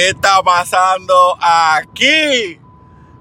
¿Qué 0.00 0.08
está 0.08 0.42
pasando 0.42 1.36
aquí? 1.38 2.58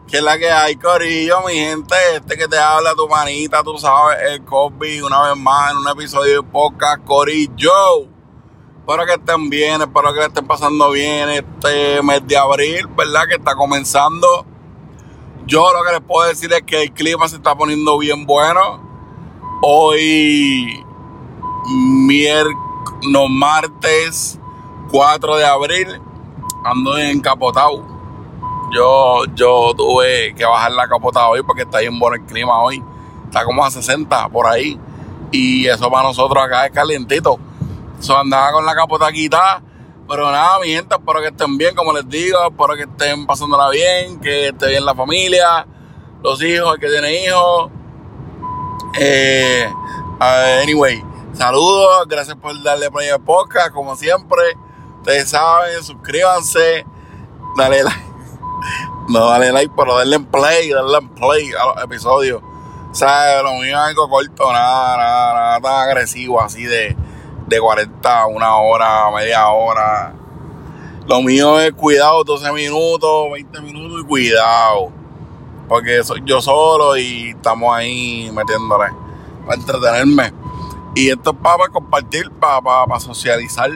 ¿Qué 0.08 0.18
es 0.18 0.24
la 0.24 0.38
que 0.38 0.49
hay, 0.49 0.78
Corillo, 0.78 1.42
mi 1.46 1.55
gente? 1.55 1.94
Este 2.15 2.38
que 2.38 2.47
te 2.47 2.58
habla 2.58 2.96
tu 2.96 3.05
manita, 3.05 3.62
tú 3.63 3.78
sabes, 3.78 4.17
el 4.29 4.46
Cosby, 4.46 5.02
una 5.02 5.23
vez 5.23 5.36
más 5.36 5.71
en 5.71 5.78
un 5.79 5.89
episodio 5.89 6.42
de 6.42 6.47
podcast, 6.47 7.04
Corillo. 7.04 8.04
Espero 8.79 9.06
que 9.06 9.12
estén 9.15 9.49
bien, 9.49 9.81
espero 9.81 10.13
que 10.13 10.21
estén 10.21 10.47
pasando 10.47 10.92
bien 10.92 11.28
este 11.28 12.02
mes 12.02 12.26
de 12.26 12.38
abril, 12.38 12.88
¿verdad? 12.96 13.28
Que 13.28 13.35
está 13.35 13.56
comenzando. 13.56 14.46
Yo 15.48 15.74
lo 15.74 15.84
que 15.84 15.92
les 15.92 16.02
puedo 16.02 16.30
decir 16.30 16.53
es 16.53 16.61
que 16.61 16.84
el 16.84 16.93
clima 16.93 17.27
se 17.27 17.35
está 17.35 17.55
poniendo 17.55 17.98
bien 17.98 18.25
bueno. 18.25 18.81
Hoy, 19.63 20.81
miércoles, 21.67 22.57
no, 23.09 23.27
martes 23.27 24.39
4 24.89 25.35
de 25.35 25.45
abril, 25.45 26.02
ando 26.63 26.98
encapotado. 26.98 27.84
Yo, 28.72 29.26
yo 29.34 29.73
tuve 29.76 30.34
que 30.36 30.45
bajar 30.45 30.72
la 30.72 30.88
capota 30.88 31.27
hoy 31.27 31.41
porque 31.44 31.63
está 31.63 31.80
bien 31.80 31.98
bueno 31.98 32.16
el 32.16 32.26
clima 32.26 32.62
hoy. 32.62 32.84
Está 33.26 33.44
como 33.44 33.66
a 33.66 33.72
60 33.72 34.30
por 34.30 34.48
ahí. 34.48 34.80
Y 35.32 35.68
eso 35.68 35.90
para 35.90 36.08
nosotros 36.08 36.44
acá 36.44 36.66
es 36.66 36.72
calientito. 36.72 37.40
Eso 37.99 38.18
andaba 38.18 38.52
con 38.52 38.66
la 38.66 38.76
capota 38.76 39.12
quitada. 39.12 39.63
Pero 40.08 40.32
nada, 40.32 40.59
mi 40.59 40.70
gente, 40.70 40.95
espero 40.95 41.22
que 41.22 41.27
estén 41.27 41.58
bien, 41.58 41.76
como 41.76 41.94
les 41.94 42.08
digo. 42.08 42.40
Espero 42.48 42.76
que 42.76 42.84
estén 42.84 43.26
pasándola 43.27 43.70
bien, 43.70 44.20
que 44.20 44.48
esté 44.48 44.70
bien 44.70 44.84
la 44.84 44.96
familia, 44.96 45.68
los 46.23 46.41
hijos, 46.41 46.73
el 46.73 46.80
que 46.80 46.88
tiene 46.88 47.26
hijos. 47.26 47.70
Eh, 48.99 49.71
anyway, 50.63 51.04
saludos, 51.34 52.07
gracias 52.07 52.35
por 52.38 52.60
darle 52.63 52.90
play 52.90 53.10
al 53.10 53.21
podcast, 53.21 53.71
como 53.71 53.96
siempre. 53.96 54.41
Ustedes 55.09 55.30
saben, 55.31 55.84
suscríbanse, 55.84 56.85
dale 57.57 57.84
like. 57.84 57.99
No 59.10 59.27
dale 59.27 59.51
like, 59.51 59.74
pero 59.76 59.98
darle 59.98 60.20
play, 60.20 60.70
darle 60.70 61.01
play 61.16 61.51
a 61.51 61.66
los 61.66 61.84
episodios. 61.84 62.43
O 62.91 62.93
sea, 62.93 63.41
lo 63.41 63.54
mío 63.54 63.70
es 63.70 63.76
algo 63.76 64.08
corto, 64.08 64.54
nada, 64.54 64.98
nada, 64.98 65.34
nada 65.34 65.62
tan 65.62 65.90
agresivo, 65.90 66.40
así 66.40 66.64
de, 66.64 66.96
de 67.48 67.60
40, 67.60 68.28
una 68.28 68.58
hora, 68.58 69.10
media 69.10 69.48
hora. 69.48 70.14
Lo 71.08 71.23
mío 71.23 71.60
es 71.60 71.73
cuidado, 71.73 72.23
12 72.23 72.52
minutos, 72.52 73.32
20 73.32 73.62
minutos 73.62 74.02
y 74.04 74.06
cuidado. 74.06 74.92
Porque 75.68 76.04
soy 76.04 76.22
yo 76.23 76.40
solo 76.40 76.98
y 76.98 77.32
estamos 77.32 77.76
ahí 77.76 78.30
metiéndole 78.32 78.92
para 79.44 79.60
entretenerme. 79.60 80.32
Y 80.94 81.10
esto 81.10 81.32
es 81.32 81.38
para, 81.38 81.68
compartir, 81.70 82.30
para, 82.30 82.62
para 82.62 83.00
socializar 83.00 83.72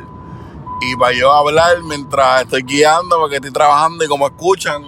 y 0.91 0.95
para 0.95 1.13
yo 1.13 1.31
hablar 1.31 1.81
mientras 1.83 2.43
estoy 2.43 2.63
guiando 2.63 3.17
porque 3.17 3.35
estoy 3.35 3.51
trabajando 3.51 4.03
y 4.03 4.07
como 4.07 4.27
escuchan, 4.27 4.83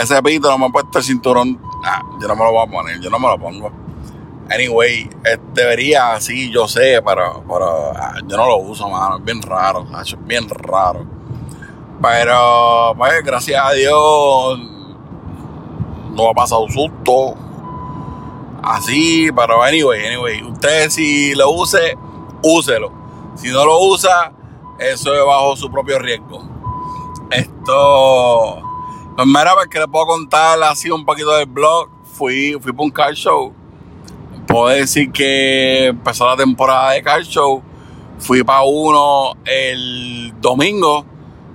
ese 0.00 0.22
pito 0.22 0.50
no 0.50 0.58
me 0.58 0.66
ha 0.66 0.68
puesto 0.70 0.98
el 0.98 1.04
cinturón. 1.04 1.60
Ah, 1.84 2.02
yo 2.20 2.28
no 2.28 2.36
me 2.36 2.44
lo 2.44 2.52
voy 2.52 2.66
a 2.66 2.70
poner, 2.70 3.00
yo 3.00 3.10
no 3.10 3.18
me 3.18 3.28
lo 3.28 3.38
pongo. 3.38 3.70
Anyway, 4.50 5.08
debería, 5.54 6.20
sí, 6.20 6.50
yo 6.50 6.66
sé, 6.66 7.00
pero, 7.04 7.44
pero 7.46 7.92
ah, 7.94 8.14
yo 8.26 8.36
no 8.36 8.46
lo 8.46 8.56
uso, 8.58 8.88
mano. 8.88 9.18
Es 9.18 9.24
bien 9.24 9.40
raro, 9.42 9.86
es 10.00 10.16
bien 10.26 10.48
raro. 10.48 11.06
Pero, 12.02 12.94
pues, 12.96 13.22
gracias 13.22 13.64
a 13.64 13.72
Dios, 13.72 14.58
no 16.12 16.30
ha 16.30 16.34
pasado 16.34 16.66
susto. 16.68 17.34
Así, 18.62 19.30
pero 19.34 19.62
anyway, 19.62 20.06
anyway, 20.06 20.42
usted 20.42 20.90
si 20.90 21.34
lo 21.34 21.50
use, 21.50 21.96
úselo. 22.42 22.99
Si 23.40 23.48
no 23.48 23.64
lo 23.64 23.80
usa, 23.86 24.32
eso 24.78 25.14
es 25.14 25.24
bajo 25.24 25.56
su 25.56 25.70
propio 25.70 25.98
riesgo. 25.98 26.42
Esto, 27.30 28.62
pues 29.16 29.26
mira, 29.26 29.54
que 29.70 29.78
le 29.78 29.88
puedo 29.88 30.04
contar 30.06 30.62
así 30.64 30.90
un 30.90 31.06
poquito 31.06 31.34
del 31.36 31.46
blog. 31.46 31.88
Fui, 32.04 32.58
fui 32.60 32.72
para 32.72 32.84
un 32.84 32.90
car 32.90 33.14
show. 33.14 33.54
Puedo 34.46 34.66
decir 34.68 35.10
que 35.10 35.86
empezó 35.86 36.26
la 36.26 36.36
temporada 36.36 36.90
de 36.90 37.02
car 37.02 37.22
show. 37.22 37.62
Fui 38.18 38.44
para 38.44 38.60
uno 38.62 39.32
el 39.46 40.34
domingo, 40.38 41.06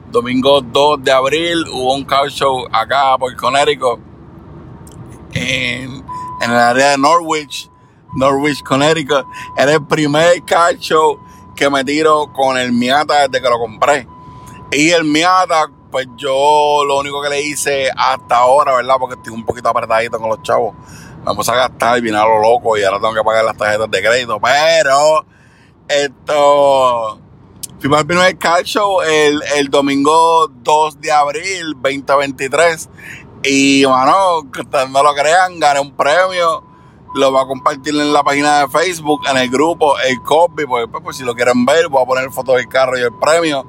domingo 0.09 0.61
2 0.61 1.03
de 1.03 1.11
abril, 1.11 1.65
hubo 1.71 1.93
un 1.93 2.03
car 2.03 2.29
show 2.29 2.65
acá 2.71 3.15
por 3.19 3.35
Connecticut, 3.35 3.99
en 5.33 6.03
el 6.41 6.51
área 6.51 6.91
de 6.91 6.97
Norwich, 6.97 7.69
Norwich, 8.15 8.63
Connecticut. 8.63 9.25
Era 9.55 9.73
el 9.73 9.85
primer 9.85 10.43
car 10.43 10.75
show 10.77 11.19
que 11.55 11.69
me 11.69 11.83
tiro 11.83 12.31
con 12.33 12.57
el 12.57 12.71
Miata 12.71 13.27
desde 13.27 13.41
que 13.41 13.49
lo 13.49 13.57
compré. 13.59 14.07
Y 14.71 14.89
el 14.89 15.05
Miata, 15.05 15.67
pues 15.91 16.07
yo 16.17 16.83
lo 16.85 16.99
único 16.99 17.21
que 17.21 17.29
le 17.29 17.41
hice 17.41 17.89
hasta 17.95 18.37
ahora, 18.37 18.75
¿verdad? 18.75 18.95
Porque 18.99 19.15
estoy 19.15 19.33
un 19.33 19.45
poquito 19.45 19.69
apretadito 19.69 20.19
con 20.19 20.29
los 20.29 20.41
chavos. 20.43 20.75
Me 21.25 21.33
puse 21.33 21.51
a 21.51 21.55
gastar 21.55 21.97
y 21.97 22.01
vine 22.01 22.17
loco 22.17 22.77
y 22.77 22.83
ahora 22.83 22.99
tengo 22.99 23.13
que 23.13 23.23
pagar 23.23 23.45
las 23.45 23.57
tarjetas 23.57 23.89
de 23.89 24.01
crédito. 24.01 24.39
Pero 24.39 25.25
esto... 25.87 27.19
Fui 27.79 27.93
el 27.93 28.07
primer 28.07 28.37
car 28.37 28.63
show 28.63 29.01
el, 29.01 29.43
el 29.57 29.69
domingo 29.69 30.47
2 30.47 31.01
de 31.01 31.11
abril 31.11 31.73
2023. 31.73 32.89
Y, 33.43 33.83
mano, 33.85 34.49
que 34.51 34.61
ustedes 34.61 34.89
no 34.89 35.03
lo 35.03 35.13
crean, 35.13 35.59
gané 35.59 35.79
un 35.79 35.95
premio 35.95 36.74
lo 37.15 37.31
voy 37.31 37.41
a 37.41 37.47
compartir 37.47 37.95
en 37.95 38.11
la 38.11 38.23
página 38.23 38.59
de 38.59 38.67
Facebook, 38.67 39.21
en 39.29 39.37
el 39.37 39.49
grupo, 39.49 39.97
el 39.99 40.21
copy, 40.21 40.65
pues, 40.65 40.85
pues, 41.01 41.17
si 41.17 41.23
lo 41.23 41.33
quieren 41.33 41.65
ver, 41.65 41.87
voy 41.87 42.03
a 42.03 42.05
poner 42.05 42.29
foto 42.29 42.53
del 42.53 42.67
carro 42.67 42.97
y 42.97 43.01
el 43.01 43.13
premio. 43.13 43.65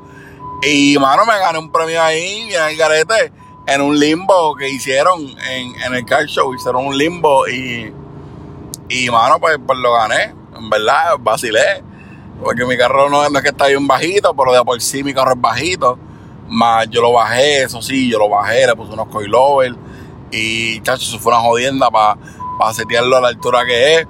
Y, 0.63 0.99
mano, 0.99 1.25
me 1.25 1.39
gané 1.39 1.59
un 1.59 1.71
premio 1.71 2.03
ahí, 2.03 2.53
en 2.53 2.63
el 2.63 2.77
garete, 2.77 3.33
en 3.67 3.81
un 3.81 3.99
limbo 3.99 4.57
que 4.57 4.69
hicieron 4.69 5.21
en, 5.49 5.81
en 5.81 5.95
el 5.95 6.05
car 6.05 6.27
show, 6.27 6.53
hicieron 6.55 6.87
un 6.87 6.99
limbo 6.99 7.47
y, 7.47 7.93
y, 8.89 9.11
mano, 9.11 9.39
pues, 9.39 9.59
pues 9.65 9.79
lo 9.79 9.93
gané, 9.93 10.35
en 10.57 10.69
verdad, 10.69 11.17
vacilé. 11.21 11.85
Porque 12.43 12.65
mi 12.65 12.77
carro 12.77 13.09
no, 13.09 13.25
es 13.25 13.43
que 13.43 13.49
está 13.49 13.69
bien 13.69 13.87
bajito, 13.87 14.35
pero 14.35 14.53
de 14.53 14.63
por 14.65 14.81
sí 14.83 15.03
mi 15.03 15.15
carro 15.15 15.33
es 15.33 15.41
bajito. 15.41 15.99
Más 16.49 16.89
yo 16.91 17.01
lo 17.01 17.13
bajé, 17.13 17.63
eso 17.63 17.81
sí, 17.81 18.11
yo 18.11 18.19
lo 18.19 18.29
bajé, 18.29 18.67
le 18.67 18.75
puse 18.75 18.93
unos 18.93 19.09
coilovers. 19.09 19.77
Y, 20.33 20.81
chacho, 20.81 21.05
eso 21.05 21.19
fue 21.19 21.33
una 21.33 21.41
jodienda 21.41 21.91
para 21.91 22.19
para 22.59 22.73
setearlo 22.73 23.17
a 23.17 23.21
la 23.21 23.29
altura 23.29 23.65
que 23.65 23.97
es. 23.97 24.09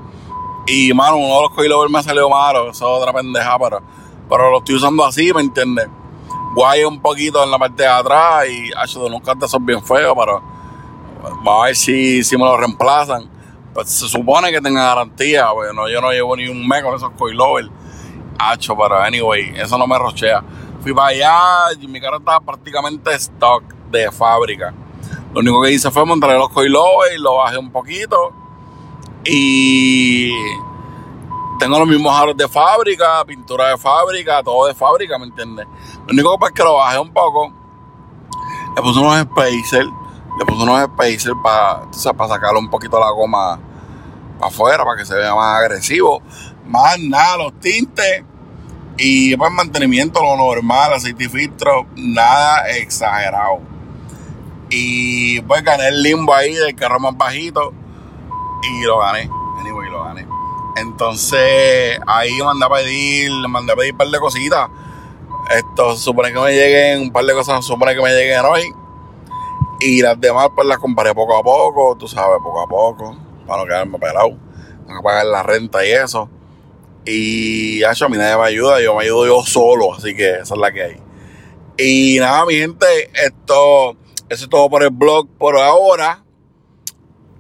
Y, 0.67 0.93
mano, 0.93 1.17
uno 1.17 1.37
de 1.37 1.43
los 1.43 1.51
coilovers 1.51 1.91
me 1.91 1.99
ha 1.99 2.03
salido 2.03 2.29
malo, 2.29 2.71
eso 2.71 2.97
es 2.97 3.03
otra 3.03 3.13
pendeja, 3.13 3.57
pero, 3.59 3.81
pero 4.29 4.51
lo 4.51 4.59
estoy 4.59 4.75
usando 4.75 5.05
así, 5.05 5.33
¿me 5.33 5.41
entiendes? 5.41 5.89
Guay 6.55 6.85
un 6.85 7.01
poquito 7.01 7.45
en 7.45 7.51
la 7.51 7.59
parte 7.59 7.85
de 7.85 7.89
atrás 7.89 8.47
y, 8.49 8.71
hecho 8.83 9.01
de 9.01 9.07
unos 9.07 9.21
cartas 9.21 9.51
son 9.51 9.65
bien 9.65 9.83
feos, 9.83 10.15
pero 10.19 10.43
vamos 11.23 11.63
a 11.63 11.67
ver 11.67 11.77
si, 11.77 12.25
si 12.25 12.37
me 12.37 12.45
lo 12.45 12.57
reemplazan. 12.57 13.31
Pues 13.73 13.91
se 13.91 14.09
supone 14.09 14.51
que 14.51 14.61
tenga 14.61 14.83
garantía, 14.83 15.51
bueno, 15.51 15.89
yo 15.89 16.01
no 16.01 16.11
llevo 16.11 16.35
ni 16.35 16.49
un 16.49 16.67
mes 16.67 16.83
con 16.83 16.95
esos 16.95 17.11
coilovers. 17.11 17.69
Hacho, 18.39 18.77
pero 18.77 19.01
anyway, 19.01 19.53
eso 19.57 19.79
no 19.79 19.87
me 19.87 19.99
rochea. 19.99 20.43
Fui 20.81 20.95
para 20.95 21.09
allá 21.09 21.79
y 21.81 21.87
mi 21.87 22.01
carro 22.01 22.19
estaba 22.19 22.41
prácticamente 22.41 23.15
stock 23.15 23.63
de 23.91 24.11
fábrica. 24.11 24.73
Lo 25.37 25.41
único 25.41 25.61
que 25.61 25.73
hice 25.73 25.91
fue 25.91 26.07
montar 26.07 26.31
los 26.31 26.49
coilovers 26.49 27.15
y 27.15 27.19
lo 27.19 27.37
bajé 27.37 27.59
un 27.59 27.71
poquito. 27.71 28.33
Y 29.23 30.31
tengo 31.59 31.79
los 31.79 31.87
mismos 31.87 32.19
aros 32.19 32.35
de 32.35 32.49
fábrica, 32.49 33.23
pintura 33.27 33.69
de 33.69 33.77
fábrica, 33.77 34.43
todo 34.43 34.67
de 34.67 34.75
fábrica, 34.75 35.19
¿me 35.19 35.27
entiendes? 35.27 35.67
Lo 36.07 36.15
único 36.15 36.39
que 36.39 36.47
es 36.47 36.53
que 36.53 36.63
lo 36.63 36.77
bajé 36.77 36.99
un 36.99 37.13
poco. 37.13 37.53
Le 38.75 38.81
puse 38.81 38.99
unos 38.99 39.21
spacers, 39.25 39.91
le 40.39 40.45
puse 40.47 40.63
unos 40.63 40.83
spacers 40.85 41.37
para, 41.43 41.83
para 42.17 42.29
sacarle 42.31 42.59
un 42.59 42.71
poquito 42.71 42.99
la 42.99 43.11
goma 43.11 43.61
para 44.39 44.51
afuera, 44.51 44.85
para 44.87 44.97
que 44.97 45.05
se 45.05 45.15
vea 45.17 45.35
más 45.35 45.61
agresivo. 45.61 46.23
Más 46.67 46.99
nada, 46.99 47.37
los 47.37 47.61
tintes. 47.61 48.25
Y 48.97 49.37
para 49.37 49.51
mantenimiento, 49.51 50.23
lo 50.23 50.35
normal, 50.35 50.95
aceite 50.95 51.25
y 51.25 51.29
filtro, 51.29 51.85
nada 51.95 52.71
exagerado. 52.71 53.76
Y 54.69 55.41
pues 55.43 55.63
gané 55.63 55.89
el 55.89 56.03
limbo 56.03 56.35
ahí 56.35 56.55
del 56.55 56.75
carro 56.75 56.99
más 56.99 57.17
bajito 57.17 57.73
y 58.63 58.85
lo 58.85 58.99
gané. 58.99 59.31
Anyway, 59.61 59.89
lo 59.91 60.05
gané. 60.05 60.27
Entonces 60.77 61.99
ahí 62.07 62.33
mandé 62.43 62.67
a 62.67 62.71
pedir, 62.71 63.31
mandé 63.49 63.73
a 63.73 63.77
pedir 63.77 63.93
un 63.93 63.99
par 63.99 64.09
de 64.09 64.19
cositas. 64.19 64.69
Esto 65.55 65.97
supone 65.97 66.33
que 66.33 66.41
me 66.41 66.53
lleguen, 66.53 67.03
un 67.03 67.13
par 67.13 67.25
de 67.25 67.33
cosas 67.33 67.65
supone 67.65 67.95
que 67.95 68.03
me 68.03 68.11
lleguen 68.11 68.45
hoy. 68.45 68.65
Y 69.81 70.03
las 70.03 70.21
demás 70.21 70.49
pues 70.55 70.67
las 70.67 70.79
compraré 70.79 71.15
poco 71.15 71.37
a 71.37 71.43
poco, 71.43 71.97
tú 71.97 72.09
sabes, 72.09 72.39
poco 72.43 72.63
a 72.63 72.67
poco, 72.67 73.17
para 73.47 73.63
no 73.63 73.69
quedarme 73.69 73.99
pelado. 73.99 74.37
Tengo 74.87 75.01
que 75.01 75.05
pagar 75.05 75.27
la 75.27 75.43
renta 75.43 75.85
y 75.87 75.93
eso. 75.93 76.29
Y 77.05 77.85
hecho, 77.85 78.07
a 78.07 78.09
mí 78.09 78.17
nadie 78.17 78.37
me 78.37 78.45
ayuda, 78.47 78.81
yo 78.81 78.97
me 78.97 79.05
ayudo 79.05 79.27
yo 79.27 79.43
solo, 79.43 79.95
así 79.95 80.17
que 80.17 80.31
esa 80.31 80.55
es 80.55 80.61
la 80.61 80.73
que 80.73 80.83
hay. 80.83 80.97
Y 81.79 82.19
nada, 82.19 82.45
mi 82.47 82.55
gente, 82.55 82.87
esto, 83.15 83.97
eso 84.29 84.45
es 84.45 84.51
todo 84.51 84.69
por 84.69 84.83
el 84.83 84.91
blog 84.91 85.29
por 85.39 85.57
ahora. 85.59 86.25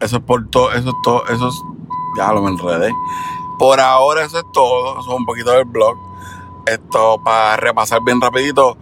Eso 0.00 0.16
es 0.18 0.22
por 0.22 0.48
todo, 0.50 0.72
eso 0.72 0.88
es 0.90 0.94
todo, 1.02 1.26
eso 1.26 1.48
es, 1.48 1.54
ya 2.16 2.32
lo 2.32 2.42
me 2.42 2.50
enredé. 2.50 2.92
Por 3.58 3.80
ahora 3.80 4.24
eso 4.24 4.38
es 4.38 4.44
todo, 4.52 5.00
eso 5.00 5.10
es 5.10 5.18
un 5.18 5.24
poquito 5.24 5.50
del 5.50 5.64
blog. 5.64 5.96
Esto 6.66 7.20
para 7.24 7.56
repasar 7.56 8.00
bien 8.04 8.20
rapidito. 8.20 8.76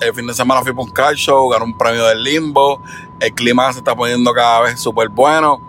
El 0.00 0.14
fin 0.14 0.26
de 0.26 0.34
semana 0.34 0.62
fui 0.62 0.72
por 0.72 0.84
un 0.84 0.92
car 0.92 1.14
show, 1.14 1.48
gané 1.48 1.64
un 1.64 1.76
premio 1.76 2.04
del 2.06 2.22
limbo. 2.22 2.82
El 3.20 3.34
clima 3.34 3.72
se 3.72 3.78
está 3.78 3.94
poniendo 3.94 4.32
cada 4.32 4.60
vez 4.60 4.80
súper 4.80 5.08
bueno. 5.08 5.60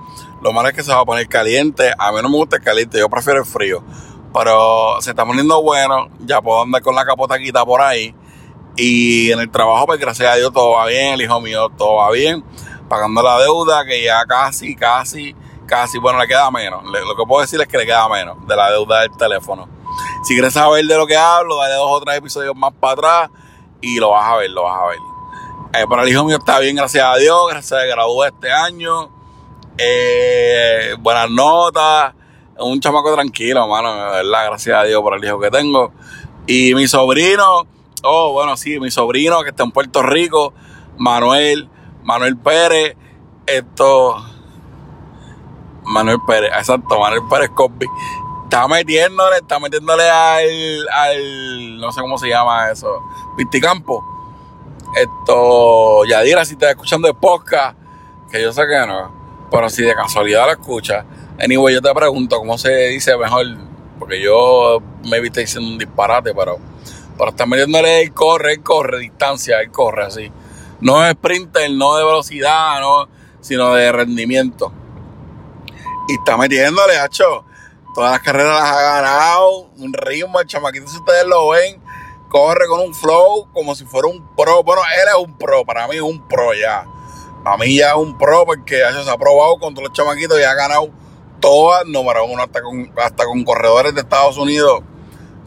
Lo 0.42 0.54
malo 0.54 0.70
es 0.70 0.76
que 0.76 0.84
se 0.84 0.92
va 0.92 1.02
a 1.02 1.06
poner 1.06 1.28
caliente. 1.28 1.92
A 1.98 2.12
mí 2.12 2.18
no 2.22 2.30
me 2.30 2.36
gusta 2.36 2.58
el 2.58 2.64
caliente, 2.64 2.98
yo 2.98 3.10
prefiero 3.10 3.40
el 3.40 3.46
frío. 3.46 3.84
Pero 4.34 5.02
se 5.02 5.12
está 5.12 5.26
poniendo 5.26 5.62
bueno. 5.62 6.08
Ya 6.20 6.42
puedo 6.42 6.62
andar 6.62 6.82
con 6.82 6.96
la 6.96 7.06
capota 7.06 7.38
quita 7.38 7.66
por 7.66 7.82
ahí. 7.82 8.16
Y 8.76 9.32
en 9.32 9.40
el 9.40 9.52
trabajo, 9.52 9.86
pues 9.86 10.00
gracias 10.00 10.34
a 10.34 10.36
Dios 10.36 10.54
todo 10.54 10.72
va 10.72 10.86
bien. 10.86 11.14
El 11.14 11.22
hijo 11.22 11.40
mío 11.42 11.70
todo 11.78 11.96
va 11.96 12.12
bien. 12.12 12.44
Pagando 12.88 13.22
la 13.22 13.40
deuda 13.40 13.86
que 13.86 14.04
ya 14.04 14.26
casi, 14.26 14.76
casi, 14.76 15.36
casi, 15.66 15.98
bueno, 15.98 16.20
le 16.20 16.28
queda 16.28 16.50
menos. 16.52 16.84
Lo 16.84 17.16
que 17.16 17.24
puedo 17.28 17.42
decir 17.42 17.60
es 17.62 17.68
que 17.68 17.78
le 17.78 17.86
queda 17.86 18.08
menos 18.10 18.46
de 18.48 18.56
la 18.56 18.72
deuda 18.72 19.02
del 19.02 19.16
teléfono. 19.18 19.68
Si 20.24 20.34
quieres 20.34 20.54
saber 20.54 20.86
de 20.86 20.98
lo 20.98 21.08
que 21.08 21.18
hablo, 21.18 21.58
dale 21.58 21.76
dos 21.76 21.90
o 21.90 22.02
tres 22.02 22.18
episodios 22.18 22.56
más 22.56 22.74
para 22.74 22.94
atrás 22.94 23.30
y 23.82 24.00
lo 24.00 24.12
vas 24.12 24.32
a 24.32 24.38
ver, 24.38 24.52
lo 24.52 24.64
vas 24.64 24.82
a 24.82 24.86
ver. 24.88 24.98
Eh, 25.74 25.86
pero 25.90 26.04
el 26.04 26.10
hijo 26.10 26.24
mío 26.26 26.38
está 26.38 26.60
bien, 26.60 26.76
gracias 26.76 27.04
a 27.06 27.16
Dios, 27.16 27.48
gracias 27.50 27.80
a 27.80 27.84
que 27.84 27.90
graduó 27.90 28.26
este 28.26 28.52
año. 28.52 29.10
Eh, 29.78 30.96
buenas 31.00 31.30
notas. 31.30 32.14
Un 32.60 32.80
chamaco 32.80 33.14
tranquilo, 33.14 33.68
mano, 33.68 34.12
verdad, 34.12 34.46
gracias 34.48 34.78
a 34.78 34.84
Dios 34.84 35.02
por 35.02 35.16
el 35.16 35.24
hijo 35.24 35.40
que 35.40 35.50
tengo. 35.50 35.92
Y 36.46 36.76
mi 36.76 36.88
sobrino, 36.88 37.66
oh, 38.04 38.34
bueno, 38.34 38.58
sí, 38.58 38.80
mi 38.80 38.92
sobrino 38.92 39.44
que 39.44 39.50
está 39.50 39.64
en 39.64 39.72
Puerto 39.72 40.02
Rico, 40.02 40.54
Manuel, 40.98 41.70
Manuel 42.04 42.38
Pérez, 42.38 42.96
esto, 43.46 44.16
Manuel 45.84 46.20
Pérez, 46.26 46.52
exacto, 46.58 47.00
Manuel 47.00 47.24
Pérez 47.30 47.50
Cosby 47.52 47.88
está 48.52 48.68
metiéndole, 48.68 49.38
está 49.38 49.60
metiéndole 49.60 50.10
al, 50.10 50.90
al, 50.90 51.78
no 51.78 51.90
sé 51.94 52.02
cómo 52.02 52.18
se 52.18 52.28
llama 52.28 52.70
eso, 52.70 53.02
Pisticampo. 53.38 54.04
Esto, 54.94 56.04
Yadira, 56.04 56.44
si 56.44 56.54
estás 56.56 56.72
escuchando 56.72 57.08
el 57.08 57.16
podcast, 57.16 57.78
que 58.30 58.42
yo 58.42 58.52
sé 58.52 58.64
que 58.68 58.86
no, 58.86 59.48
pero 59.50 59.70
si 59.70 59.84
de 59.84 59.96
casualidad 59.96 60.48
lo 60.48 60.52
escuchas, 60.52 61.06
anyway, 61.42 61.74
yo 61.74 61.82
te 61.82 61.94
pregunto 61.94 62.40
cómo 62.40 62.58
se 62.58 62.90
dice 62.90 63.16
mejor, 63.16 63.46
porque 63.98 64.22
yo 64.22 64.82
me 65.06 65.22
viste 65.22 65.40
diciendo 65.40 65.72
un 65.72 65.78
disparate, 65.78 66.34
pero, 66.36 66.60
pero 67.18 67.30
está 67.30 67.46
metiéndole 67.46 68.02
el 68.02 68.14
corre, 68.14 68.54
el 68.54 68.64
corre, 68.64 69.00
distancia, 69.00 69.60
el 69.62 69.72
corre 69.72 70.06
así. 70.06 70.32
No 70.80 71.06
es 71.06 71.14
sprinter, 71.14 71.70
no 71.72 71.96
de 71.96 72.04
velocidad, 72.04 72.80
no, 72.80 73.08
sino 73.40 73.74
de 73.74 73.92
rendimiento. 73.92 74.72
Y 76.08 76.14
está 76.16 76.38
metiéndole, 76.38 76.98
hacho 76.98 77.46
Todas 77.94 78.12
las 78.12 78.22
carreras 78.22 78.58
las 78.58 78.72
ha 78.72 78.82
ganado. 78.82 79.70
Un 79.78 79.92
ritmo, 79.94 80.40
el 80.40 80.48
chamaquito, 80.48 80.88
si 80.88 80.98
ustedes 80.98 81.26
lo 81.26 81.50
ven, 81.50 81.82
corre 82.30 82.66
con 82.68 82.80
un 82.80 82.94
flow 82.94 83.52
como 83.54 83.76
si 83.76 83.84
fuera 83.84 84.08
un 84.08 84.34
pro. 84.36 84.64
Bueno, 84.64 84.82
él 84.96 85.10
es 85.10 85.28
un 85.28 85.38
pro, 85.38 85.66
para 85.66 85.88
mí 85.88 85.98
es 85.98 86.02
un 86.02 86.26
pro 86.28 86.54
ya. 86.54 86.86
A 87.44 87.58
mí 87.58 87.76
ya 87.76 87.90
es 87.90 87.96
un 87.96 88.18
pro 88.18 88.46
porque 88.46 88.80
ya 88.80 89.04
se 89.04 89.10
ha 89.10 89.18
probado 89.18 89.58
con 89.60 89.74
todos 89.74 89.90
los 89.90 89.98
chamaquitos 89.98 90.40
y 90.40 90.44
ha 90.44 90.54
ganado 90.54 90.90
todas, 91.42 91.86
número 91.86 92.26
uno, 92.26 92.44
hasta 92.44 92.62
con, 92.62 92.94
hasta 92.98 93.26
con 93.26 93.44
corredores 93.44 93.94
de 93.94 94.02
Estados 94.02 94.38
Unidos. 94.38 94.82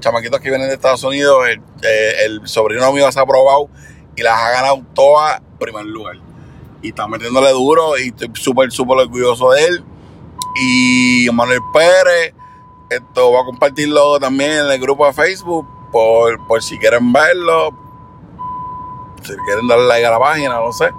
Chamaquitos 0.04 0.38
que 0.38 0.50
vienen 0.50 0.68
de 0.68 0.74
Estados 0.74 1.02
Unidos, 1.02 1.48
el, 1.48 1.62
eh, 1.82 2.24
el 2.26 2.46
sobrino 2.46 2.92
mío 2.92 3.10
se 3.10 3.18
ha 3.18 3.24
probado 3.24 3.70
y 4.14 4.22
las 4.22 4.38
ha 4.38 4.50
ganado 4.50 4.82
todas 4.92 5.40
en 5.40 5.58
primer 5.58 5.86
lugar. 5.86 6.16
Y 6.82 6.88
está 6.90 7.08
metiéndole 7.08 7.50
duro 7.52 7.98
y 7.98 8.08
estoy 8.08 8.30
súper, 8.34 8.70
súper 8.70 8.98
orgulloso 8.98 9.52
de 9.52 9.64
él 9.64 9.84
y 10.56 11.26
Manuel 11.32 11.60
Pérez. 11.72 12.34
Esto 12.90 13.32
va 13.32 13.40
a 13.40 13.44
compartirlo 13.46 14.20
también 14.20 14.52
en 14.52 14.70
el 14.70 14.78
grupo 14.78 15.06
de 15.06 15.14
Facebook 15.14 15.66
por, 15.90 16.46
por 16.46 16.62
si 16.62 16.78
quieren 16.78 17.10
verlo. 17.10 17.70
Si 19.22 19.34
quieren 19.46 19.66
darle 19.66 19.86
like 19.86 20.04
a 20.04 20.10
la 20.10 20.18
página, 20.18 20.56
no 20.56 20.70
sé. 20.70 20.90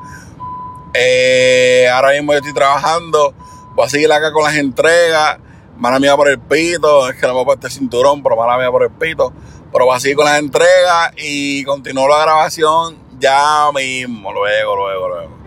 Eh, 0.95 1.87
ahora 1.93 2.13
mismo 2.13 2.31
yo 2.31 2.39
estoy 2.39 2.53
trabajando. 2.53 3.35
Voy 3.75 3.85
a 3.85 3.89
seguir 3.89 4.11
acá 4.11 4.31
con 4.31 4.45
las 4.45 4.55
entregas. 4.55 5.37
Mala 5.77 5.99
mía 5.99 6.15
por 6.15 6.29
el 6.29 6.39
pito. 6.39 7.09
Es 7.09 7.15
que 7.15 7.27
no 7.27 7.33
me 7.35 7.45
puesto 7.45 7.67
este 7.67 7.79
cinturón, 7.79 8.23
pero 8.23 8.35
mala 8.35 8.57
mía 8.57 8.71
por 8.71 8.83
el 8.83 8.91
pito. 8.91 9.33
Pero 9.71 9.85
voy 9.85 9.95
a 9.95 9.99
seguir 9.99 10.15
con 10.15 10.25
las 10.25 10.39
entregas 10.39 11.11
y 11.17 11.63
continúo 11.65 12.07
la 12.07 12.21
grabación 12.21 12.97
ya 13.19 13.71
mismo. 13.73 14.31
Luego, 14.31 14.75
luego, 14.75 15.07
luego. 15.09 15.37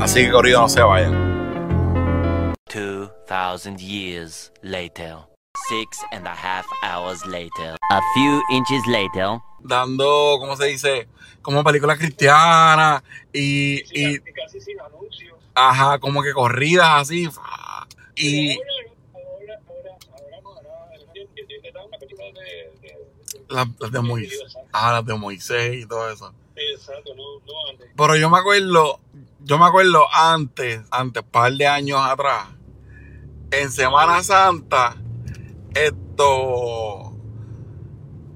Así 0.00 0.24
que 0.24 0.30
corrido 0.30 0.60
no 0.60 0.68
se 0.68 0.82
vayan. 0.82 1.30
2,000 2.72 3.78
years 3.78 4.52
later. 4.62 5.18
Six 5.68 5.98
and 6.12 6.26
a 6.26 6.34
half 6.34 6.64
hours 6.82 7.24
later. 7.26 7.76
A 7.90 8.00
few 8.14 8.42
inches 8.50 8.86
later. 8.86 9.40
Dando, 9.60 10.36
¿cómo 10.38 10.56
se 10.56 10.66
dice? 10.66 11.08
Como 11.42 11.64
película 11.64 11.96
cristiana 11.96 13.02
y. 13.32 13.82
y 13.92 14.18
casi 14.20 14.60
sin 14.60 14.80
anuncios. 14.80 15.34
Ajá, 15.54 15.98
como 15.98 16.22
que 16.22 16.32
corridas 16.32 17.02
así. 17.02 17.28
Y. 18.14 18.58
Las, 23.48 23.68
las 23.78 23.92
de 23.92 24.00
Moisés. 24.00 24.56
Ah, 24.72 24.92
las 24.92 25.04
de 25.04 25.14
Moisés 25.14 25.82
y 25.82 25.86
todo 25.86 26.10
eso. 26.10 26.32
Exacto, 26.56 27.14
no, 27.14 27.40
no 27.46 27.70
antes. 27.70 27.88
Pero 27.96 28.16
yo 28.16 28.30
me 28.30 28.38
acuerdo, 28.38 29.00
yo 29.40 29.58
me 29.58 29.66
acuerdo 29.66 30.06
antes, 30.12 30.82
antes, 30.90 31.22
par 31.22 31.52
de 31.52 31.66
años 31.66 32.00
atrás, 32.00 32.48
en 33.50 33.70
Semana 33.70 34.22
Santa, 34.22 34.96
esto, 35.74 37.14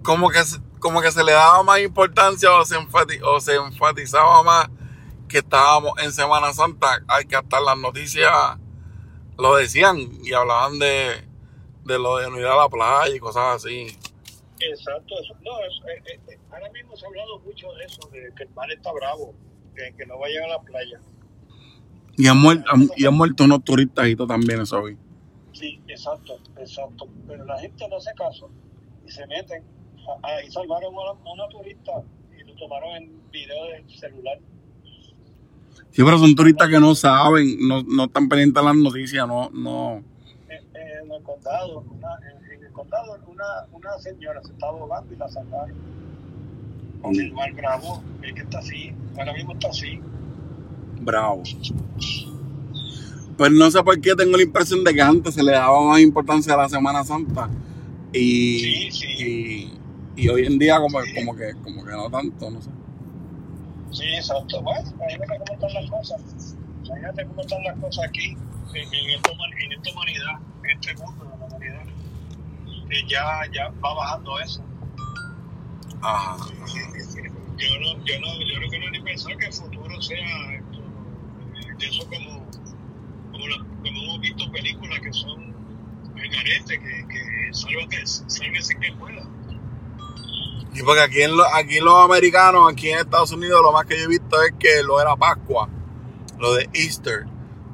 como 0.03 0.31
que, 0.31 0.43
como 0.81 1.01
que 1.01 1.13
se 1.13 1.23
le 1.23 1.33
daba 1.33 1.63
más 1.63 1.81
importancia 1.81 2.53
o 2.53 2.65
se, 2.65 2.77
o 3.23 3.41
se 3.41 3.55
enfatizaba 3.57 4.43
más 4.43 4.69
que 5.29 5.39
estábamos 5.39 5.93
en 6.03 6.13
Semana 6.13 6.53
Santa. 6.53 7.03
Hay 7.09 7.27
que 7.27 7.37
hasta 7.37 7.61
las 7.61 7.77
noticias 7.77 8.33
lo 9.37 9.57
decían 9.57 9.99
y 10.23 10.33
hablaban 10.33 10.79
de, 10.79 11.27
de 11.85 11.99
lo 11.99 12.19
de 12.19 12.31
no 12.31 12.39
ir 12.39 12.47
a 12.47 12.57
la 12.57 12.69
playa 12.69 13.15
y 13.15 13.19
cosas 13.19 13.57
así. 13.57 13.99
Exacto, 14.71 15.15
eso, 15.21 15.35
no, 15.43 15.53
eso, 15.65 15.89
eh, 15.89 16.03
eh, 16.07 16.21
eh, 16.33 16.39
ahora 16.51 16.71
mismo 16.71 16.97
se 16.97 17.05
ha 17.05 17.09
hablado 17.09 17.39
mucho 17.41 17.73
de 17.75 17.85
eso, 17.85 18.09
de 18.11 18.33
que 18.37 18.45
el 18.45 18.51
mar 18.51 18.71
está 18.71 18.93
bravo, 18.93 19.35
que, 19.75 19.95
que 19.97 20.07
no 20.07 20.19
vayan 20.19 20.45
a 20.45 20.49
la 20.49 20.63
playa. 20.63 21.01
Y 22.17 22.27
han 22.27 22.39
muerto, 22.39 22.65
han, 22.71 22.89
y 22.97 23.07
han 23.07 23.15
muerto 23.15 23.45
unos 23.45 23.65
turistas 23.65 24.09
y 24.09 24.17
todo 24.17 24.29
también, 24.29 24.61
eso 24.61 24.83
vi. 24.83 24.97
Sí, 25.53 25.81
exacto, 25.89 26.39
exacto. 26.59 27.09
Pero 27.27 27.45
la 27.45 27.59
gente 27.59 27.89
no 27.89 27.97
hace 27.97 28.13
caso 28.15 28.51
y 29.07 29.11
se 29.11 29.27
meten. 29.27 29.63
Ahí 30.23 30.51
salvaron 30.51 30.95
a 30.95 31.13
una, 31.33 31.49
turista 31.49 31.93
y 32.39 32.45
lo 32.45 32.55
tomaron 32.57 32.97
en 32.97 33.31
video 33.31 33.65
del 33.67 33.89
celular. 33.99 34.39
Sí, 35.91 36.03
pero 36.03 36.19
son 36.19 36.35
turistas 36.35 36.69
que 36.69 36.81
no 36.81 36.95
saben, 36.95 37.57
no, 37.67 37.83
no 37.83 38.05
están 38.05 38.29
pendientes 38.29 38.61
de 38.61 38.67
las 38.67 38.77
noticias, 38.77 39.27
no, 39.27 39.51
no. 39.51 40.03
En, 40.49 40.77
en 40.77 41.13
el 41.13 41.23
condado, 41.23 41.81
una, 41.81 42.09
en, 42.31 42.44
condado, 42.75 43.19
una, 43.27 43.45
una 43.73 43.99
señora 43.99 44.43
se 44.43 44.53
estaba 44.53 44.79
ahogando 44.79 45.15
y 45.15 45.17
la 45.17 45.29
salvaron. 45.29 45.75
Con 47.01 47.15
el 47.19 47.33
mar 47.33 47.53
bravo, 47.55 48.03
el 48.23 48.35
que 48.35 48.43
está 48.43 48.59
así, 48.59 48.93
ahora 49.19 49.33
mismo 49.33 49.53
está 49.53 49.69
así. 49.69 50.01
Bravo. 51.01 51.43
Pues 53.37 53.51
no 53.53 53.71
sé 53.71 53.83
por 53.83 54.01
qué 54.01 54.15
tengo 54.15 54.37
la 54.37 54.43
impresión 54.43 54.85
de 54.85 54.95
que 54.95 55.03
antes 55.03 55.35
se 55.35 55.43
le 55.43 55.53
daba 55.53 55.81
más 55.83 56.01
importancia 56.01 56.55
a 56.55 56.57
la 56.59 56.69
Semana 56.69 57.03
Santa. 57.05 57.49
Y, 58.13 58.59
Sí, 58.61 58.91
sí. 58.93 59.07
y, 60.17 60.23
y 60.23 60.29
hoy 60.29 60.47
en 60.47 60.59
día 60.59 60.79
como, 60.79 60.99
como 61.17 61.35
que 61.37 61.53
como 61.63 61.85
que 61.85 61.91
no 61.91 62.09
tanto, 62.11 62.51
no 62.51 62.61
sé. 62.63 62.71
Sí, 63.91 64.05
exacto. 64.15 64.63
Bueno, 64.63 64.89
imagínate 64.99 65.39
cómo 65.39 65.55
están 65.55 65.75
las 65.75 65.91
cosas. 65.91 66.57
Imagínate 66.85 67.27
cómo 67.27 67.41
están 67.41 67.63
las 67.65 67.79
cosas 67.79 68.05
aquí, 68.09 68.37
en, 68.75 68.95
en, 68.95 69.11
esta, 69.11 69.31
en 69.33 69.73
esta 69.73 69.93
humanidad, 69.93 70.39
en 70.63 70.71
este 70.71 70.95
mundo 71.03 71.25
de 71.25 71.31
la 71.31 71.47
humanidad. 71.47 71.83
Ya, 73.09 73.43
ya 73.53 73.69
va 73.85 73.95
bajando 73.95 74.39
eso. 74.41 74.63
Ajá. 76.03 76.37
Yo 77.57 77.69
no, 77.81 78.05
yo 78.05 78.21
no, 78.21 78.41
yo 78.43 78.61
no 78.61 78.69
quiero 78.69 78.91
ni 78.91 79.01
pensar 79.01 79.37
que 79.37 79.47
el 79.47 79.53
futuro 79.53 80.03
sea 80.03 80.55
esto, 80.55 80.83
de 81.79 81.87
eso 81.87 82.05
como, 82.09 82.45
como, 83.33 83.47
la- 83.49 83.59
como 83.83 84.03
hemos 84.03 84.21
visto 84.21 84.51
películas 84.53 85.01
que 85.01 85.13
son 85.13 85.55
el 86.17 86.31
garete, 86.31 86.79
que, 86.81 87.09
que 87.09 87.55
sálvate, 87.55 88.07
sálvese 88.07 88.75
que 88.81 88.93
pueda. 88.95 89.23
Y 90.75 90.83
porque 90.83 91.03
aquí 91.03 91.23
en 91.23 91.37
lo- 91.37 91.47
aquí 91.55 91.79
los 91.79 91.95
americanos, 92.05 92.71
aquí 92.73 92.91
en 92.91 92.99
Estados 92.99 93.31
Unidos, 93.33 93.61
lo 93.63 93.71
más 93.73 93.87
que 93.87 93.97
yo 93.97 94.05
he 94.05 94.09
visto 94.09 94.43
es 94.43 94.53
que 94.59 94.83
lo 94.83 95.01
era 95.01 95.15
Pascua, 95.17 95.69
lo 96.39 96.55
de 96.55 96.69
Easter, 96.75 97.25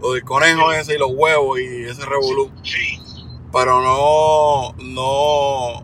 lo 0.03 0.13
del 0.13 0.23
conejo 0.25 0.71
ese 0.73 0.95
y 0.97 0.99
los 0.99 1.11
huevos 1.11 1.59
y 1.59 1.85
ese 1.85 2.05
revolú. 2.05 2.53
Sí, 2.63 3.01
Pero 3.53 3.81
no, 3.81 4.75
no, 4.79 5.83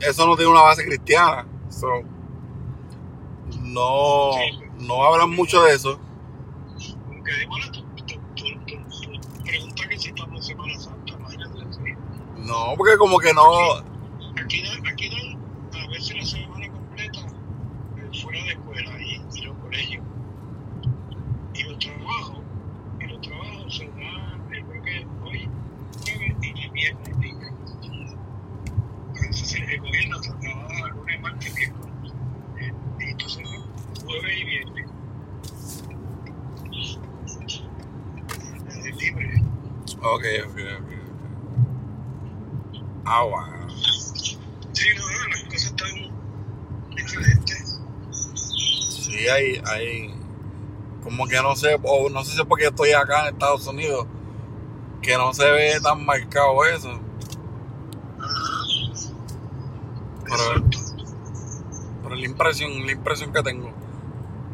eso 0.00 0.26
no 0.26 0.36
tiene 0.36 0.50
una 0.50 0.62
base 0.62 0.84
cristiana. 0.84 1.46
So, 1.70 1.88
no, 3.62 4.30
no 4.80 5.04
hablan 5.04 5.30
mucho 5.30 5.62
de 5.62 5.74
eso. 5.74 5.98
aunque 7.08 7.46
bueno, 7.48 7.66
preguntas 9.44 9.86
que 9.88 9.98
si 9.98 10.08
estamos 10.08 10.36
en 10.36 10.42
Semana 10.42 10.78
Santa, 10.78 11.12
imagínate. 11.14 11.96
No, 12.38 12.74
porque 12.76 12.96
como 12.98 13.18
que 13.18 13.32
no, 13.32 13.42
Aquí 14.42 14.62
dan, 14.62 14.86
aquí 14.86 15.08
dan 15.08 15.80
a 15.80 15.88
veces 15.88 16.16
la 16.16 16.24
semana 16.24 16.68
completa 16.68 17.20
eh, 17.20 18.20
fuera 18.20 18.42
de 18.42 18.50
escuela 18.50 19.00
y, 19.00 19.22
y 19.32 19.42
los 19.42 19.56
colegios. 19.58 20.04
Y 21.54 21.62
los 21.62 21.78
trabajos, 21.78 22.40
y 23.00 23.06
los 23.06 23.20
trabajos 23.20 23.76
se 23.76 23.86
dan, 23.86 24.52
eh, 24.52 24.64
creo 24.68 24.82
que 24.82 25.06
hoy, 25.24 25.48
jueves 26.02 26.36
y 26.42 26.68
viernes. 26.70 27.16
Y, 27.22 27.28
entonces 29.16 29.54
el 29.54 29.80
gobierno 29.80 30.20
trabaja 30.20 30.88
lunes, 30.88 31.20
martes 31.20 31.48
y 31.48 31.54
miércoles. 31.54 32.12
Eh, 32.60 32.72
y 33.00 33.04
entonces 33.04 33.48
jueves 34.20 34.38
y 34.38 34.44
viernes. 34.44 34.90
Eh, 38.70 38.92
libre. 38.98 39.42
Ok, 40.02 40.24
ok, 40.46 40.58
ok. 40.80 40.92
Ah, 43.06 43.22
bueno. 43.24 43.68
Sí, 44.72 44.88
no, 44.96 45.02
no, 45.02 45.28
las 45.28 45.44
cosas 45.44 45.64
están 45.64 46.96
diferentes. 46.96 47.80
Sí, 48.88 49.28
hay, 49.28 49.60
hay. 49.66 50.14
Como 51.02 51.26
que 51.26 51.36
no 51.42 51.54
sé, 51.54 51.78
o 51.82 52.08
no 52.08 52.24
sé 52.24 52.32
si 52.32 52.40
es 52.40 52.46
porque 52.46 52.66
estoy 52.66 52.92
acá 52.92 53.28
en 53.28 53.34
Estados 53.34 53.66
Unidos, 53.66 54.06
que 55.02 55.16
no 55.18 55.34
se 55.34 55.50
ve 55.50 55.78
tan 55.82 56.04
marcado 56.04 56.64
eso. 56.64 56.98
Pero, 60.24 60.64
pero 62.02 62.14
la 62.14 62.26
impresión, 62.26 62.86
la 62.86 62.92
impresión 62.92 63.32
que 63.32 63.42
tengo. 63.42 63.70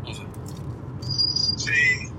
No 0.02 0.14
sé. 0.14 0.22
Sí. 1.56 2.10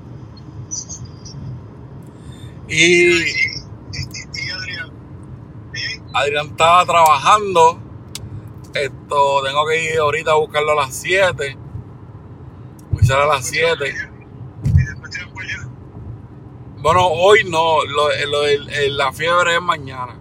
Y 2.71 3.11
Y, 3.19 4.51
Adrián, 4.51 4.91
Adrián 6.13 6.47
estaba 6.47 6.85
trabajando. 6.85 7.79
Esto, 8.73 9.43
tengo 9.43 9.65
que 9.67 9.93
ir 9.93 9.99
ahorita 9.99 10.31
a 10.31 10.35
buscarlo 10.35 10.71
a 10.71 10.75
las 10.75 10.95
7. 10.95 11.57
Voy 12.91 13.11
a 13.11 13.23
a 13.23 13.27
las 13.27 13.45
7. 13.45 13.93
Y 14.63 14.71
después 14.71 15.11
te 15.11 15.23
vas 15.25 15.33
para 15.33 15.45
allá. 15.47 15.69
Bueno, 16.77 17.07
hoy 17.07 17.43
no, 17.49 17.83
lo, 17.85 18.07
lo 18.27 18.45
el- 18.45 18.97
la 18.97 19.11
fiebre 19.11 19.55
es 19.55 19.61
mañana. 19.61 20.15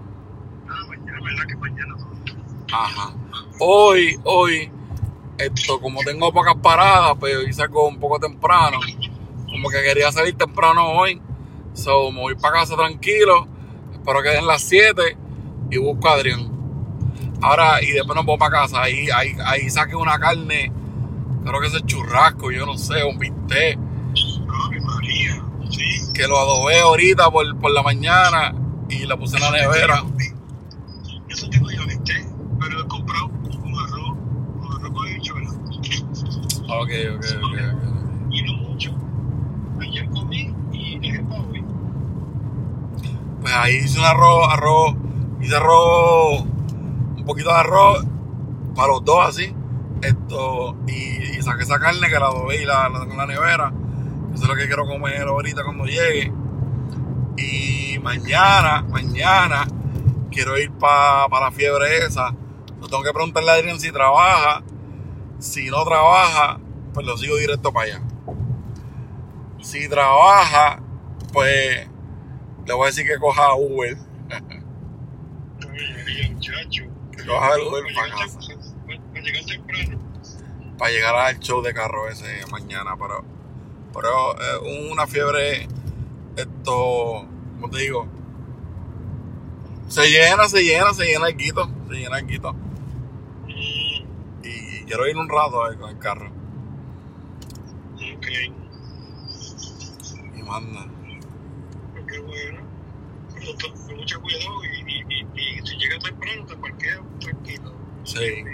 Ah, 0.69 0.87
mañana, 0.88 1.19
¿verdad 1.25 1.47
que 1.49 1.57
mañana 1.57 1.95
todo? 1.97 2.76
Ajá. 2.76 3.14
Hoy, 3.61 4.19
hoy, 4.25 4.73
esto, 5.38 5.80
como 5.80 6.00
tengo 6.02 6.33
pocas 6.33 6.57
paradas, 6.57 7.16
pues 7.21 7.37
hoy 7.37 7.52
salgo 7.52 7.87
un 7.88 8.00
poco 8.00 8.19
temprano. 8.19 8.78
Como 9.50 9.69
que 9.71 9.83
quería 9.83 10.11
salir 10.12 10.37
temprano 10.37 10.87
hoy. 10.92 11.23
So, 11.80 12.12
me 12.12 12.20
voy 12.20 12.34
para 12.34 12.60
casa 12.60 12.76
tranquilo. 12.76 13.49
Espero 13.94 14.22
que 14.22 14.28
den 14.28 14.46
las 14.46 14.60
7 14.62 15.16
y 15.70 15.78
busco 15.78 16.08
a 16.08 16.12
Adrián. 16.12 16.50
Ahora, 17.40 17.82
y 17.82 17.92
después 17.92 18.14
nos 18.14 18.26
voy 18.26 18.37
para 18.37 18.50
casa. 18.50 18.82
Ahí, 18.82 19.08
ahí, 19.08 19.34
ahí 19.46 19.70
saqué 19.70 19.96
una 19.96 20.18
carne, 20.18 20.70
creo 21.42 21.58
que 21.58 21.68
es 21.68 21.87
churrasco, 21.87 22.50
yo 22.50 22.66
no 22.66 22.76
sé, 22.76 23.02
un 23.02 23.18
bistec, 23.18 23.78
mi 23.78 24.80
María, 24.80 25.42
sí. 25.70 26.12
que 26.12 26.28
lo 26.28 26.38
adobé 26.38 26.80
ahorita 26.80 27.30
por, 27.30 27.58
por 27.58 27.70
la 27.70 27.82
mañana 27.82 28.54
y 28.90 29.06
la 29.06 29.16
puse 29.16 29.37
en 29.37 29.42
la 29.42 29.50
nevera. 29.50 30.04
Eso 31.28 31.49
tengo 31.49 31.70
yo, 31.70 31.87
¿viste? 31.87 32.26
Pero 32.60 32.80
he 32.80 32.88
comprado 32.88 33.26
un 33.26 33.75
arroz, 33.78 34.18
un 34.60 34.72
arroz 34.76 34.90
con 34.92 35.08
habichuelas. 35.08 35.54
Ok, 36.68 36.90
ok, 37.14 37.25
ok. 37.42 37.52
ok. 37.52 38.32
Y 38.32 38.42
no 38.42 38.52
mucho. 38.68 38.94
Ayer 39.80 40.08
comí 40.10 40.54
y 40.72 40.99
dejé 40.99 41.20
para 41.25 41.42
hoy. 41.42 41.64
Pues 43.40 43.54
ahí 43.54 43.76
hice 43.76 43.99
un 43.99 44.04
arroz, 44.04 44.49
arroz, 44.50 44.94
hice 45.40 45.56
arroz, 45.56 46.42
un 46.42 47.25
poquito 47.25 47.49
de 47.50 47.56
arroz 47.56 48.04
para 48.75 48.88
los 48.88 49.04
dos 49.04 49.28
así. 49.28 49.54
Esto, 50.02 50.76
y, 50.87 51.38
y 51.38 51.42
saqué 51.42 51.62
esa 51.62 51.78
carne 51.78 52.09
que 52.09 52.18
la 52.18 52.28
dobé 52.28 52.62
y 52.62 52.64
la, 52.64 52.88
la 52.88 53.00
tengo 53.00 53.12
en 53.12 53.18
la 53.18 53.26
nevera. 53.26 53.73
Eso 54.32 54.44
es 54.44 54.49
lo 54.49 54.54
que 54.54 54.66
quiero 54.66 54.87
comer 54.87 55.23
ahorita 55.23 55.64
cuando 55.64 55.85
llegue. 55.85 56.32
Y 57.37 57.99
mañana, 57.99 58.82
mañana, 58.88 59.66
quiero 60.30 60.59
ir 60.59 60.73
para 60.73 61.28
la 61.28 61.50
fiebre 61.50 62.06
esa. 62.06 62.35
Yo 62.80 62.88
tengo 62.88 63.02
que 63.02 63.12
preguntarle 63.12 63.50
a 63.50 63.54
Adrián 63.54 63.80
si 63.80 63.90
trabaja. 63.92 64.62
Si 65.38 65.68
no 65.70 65.85
trabaja, 65.85 66.61
pues 66.94 67.06
lo 67.06 67.16
sigo 67.16 67.37
directo 67.37 67.73
para 67.73 67.87
allá. 67.87 68.02
Si 69.61 69.88
trabaja, 69.88 70.80
pues 71.32 71.89
le 72.66 72.74
voy 72.74 72.84
a 72.84 72.86
decir 72.86 73.06
que 73.06 73.18
coja 73.18 73.54
Uber. 73.54 73.96
Ay, 75.60 76.30
muchacho. 76.30 76.84
Que 77.16 77.26
coja 77.26 77.54
el 77.54 77.60
Uber 77.66 77.84
Para 77.94 78.10
casa. 78.10 78.38
tem- 78.40 79.00
para 79.12 79.22
llegar 79.22 79.44
temprano. 79.44 79.98
Para 80.78 80.90
llegar 80.92 81.14
al 81.14 81.38
show 81.40 81.62
de 81.62 81.74
carro 81.74 82.08
ese 82.08 82.26
mañana. 82.50 82.96
Pero, 82.98 83.24
pero 83.92 84.40
es 84.40 84.90
una 84.92 85.06
fiebre, 85.06 85.68
esto, 86.36 87.26
¿cómo 87.60 87.70
te 87.70 87.78
digo? 87.78 88.06
Se 89.88 90.08
llena, 90.08 90.48
se 90.48 90.62
llena, 90.62 90.94
se 90.94 91.04
llena 91.04 91.28
el 91.28 91.36
quito. 91.36 91.68
Se 91.88 91.94
llena 91.96 92.18
el 92.20 92.26
quito. 92.26 92.52
Mm, 92.52 94.04
Y 94.44 94.84
quiero 94.84 95.06
ir 95.08 95.16
un 95.16 95.28
rato 95.28 95.64
ahí 95.64 95.76
con 95.76 95.90
el 95.90 95.98
carro. 95.98 96.30
ok. 97.94 98.26
Y 100.36 100.42
manda. 100.42 100.86
Bueno. 102.26 102.60
Con 103.86 103.96
mucho 103.96 104.20
cuidado 104.20 104.64
y, 104.64 104.92
y, 104.92 105.04
y, 105.08 105.58
y 105.58 105.66
si 105.66 105.76
llegas 105.76 106.04
temprano 106.04 106.44
te 106.46 106.56
parqueas 106.56 107.00
tranquilo. 107.20 107.72
Sí. 108.04 108.44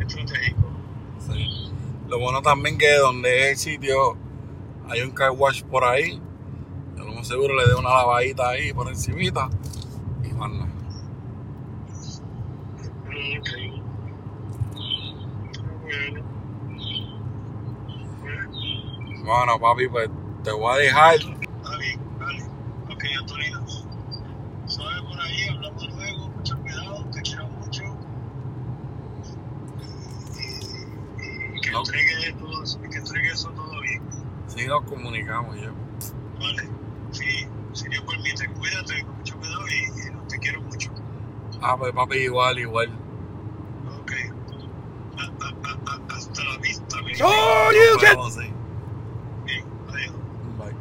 Estratégico. 0.00 0.70
Sí. 1.26 1.70
Lo 2.08 2.18
bueno 2.18 2.40
también 2.40 2.78
que 2.78 2.90
donde 2.94 3.50
es 3.50 3.50
el 3.50 3.56
sitio 3.56 4.16
hay 4.88 5.02
un 5.02 5.10
car 5.10 5.30
wash 5.30 5.62
por 5.64 5.84
ahí. 5.84 6.20
Yo 6.96 7.04
lo 7.04 7.12
más 7.12 7.28
seguro 7.28 7.54
le 7.54 7.66
dé 7.66 7.74
una 7.74 7.90
lavadita 7.90 8.48
ahí 8.48 8.72
por 8.72 8.88
encimita. 8.88 9.50
Y. 10.24 10.32
Bueno, 10.32 10.66
Bueno, 19.24 19.60
papi, 19.60 19.88
pues 19.88 20.08
te 20.42 20.52
voy 20.52 20.74
a 20.74 20.78
dejar. 20.78 21.16
Vale. 22.98 23.18
Ok, 23.18 23.20
Antonio. 23.20 23.60
Sabes 24.66 25.00
por 25.02 25.20
ahí, 25.20 25.48
hablamos 25.48 25.88
luego, 25.96 26.28
mucho 26.28 26.58
cuidado, 26.58 27.04
te 27.12 27.22
quiero 27.22 27.46
mucho. 27.48 27.82
Y, 31.18 31.56
y 31.56 31.60
que 31.60 31.70
No. 31.70 31.78
entregue 31.78 32.32
todo, 32.38 32.62
que 32.90 32.98
entregue 32.98 33.28
eso 33.32 33.48
todo 33.50 33.80
bien. 33.80 34.02
Sí, 34.46 34.66
nos 34.66 34.82
comunicamos 34.84 35.56
yo. 35.60 35.70
Vale. 36.38 36.68
Sí, 37.12 37.46
si 37.72 37.88
Dios 37.88 38.04
permite, 38.04 38.46
cuídate, 38.48 39.02
con 39.04 39.16
mucho 39.16 39.36
cuidado 39.38 39.62
y, 39.68 39.72
y 40.00 40.28
te 40.28 40.38
quiero 40.38 40.60
mucho. 40.62 40.90
Ah, 41.62 41.76
pues 41.78 41.92
papi, 41.92 42.16
igual, 42.18 42.58
igual. 42.58 42.88
Ok. 44.02 44.12
A- 45.16 45.22
a- 45.22 45.48
a- 45.48 45.92
a- 46.12 46.14
hasta 46.16 46.44
la 46.44 46.58
vista, 46.58 46.96
baby. 47.00 47.12
Nos 47.18 48.02
vemos, 48.02 48.34
sí. 48.34 48.50
Bien, 49.46 49.64
adiós. 49.88 50.12
Bye. 50.58 50.74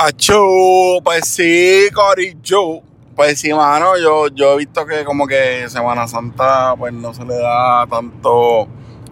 Achú, 0.00 1.00
pues 1.02 1.26
sí, 1.26 1.88
Corillo. 1.92 2.82
Pues 3.16 3.40
sí, 3.40 3.52
mano, 3.52 3.98
yo, 3.98 4.28
yo 4.28 4.52
he 4.52 4.58
visto 4.58 4.86
que 4.86 5.04
como 5.04 5.26
que 5.26 5.68
Semana 5.68 6.06
Santa 6.06 6.76
pues 6.78 6.92
no 6.92 7.12
se 7.12 7.24
le 7.24 7.34
da 7.34 7.84
tanto 7.90 8.68